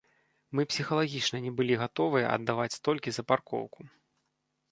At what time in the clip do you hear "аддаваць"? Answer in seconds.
2.37-2.77